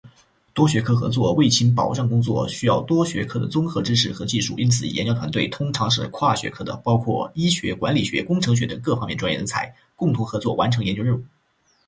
[0.55, 9.53] 多学科合作：卫勤保障工作需要多学科的综合知识和技术，因此研究团队通常是跨学科的，包括医学、管理学、工程学等各方面专业人士，
[9.95, 11.23] 共同合作完成研究任务。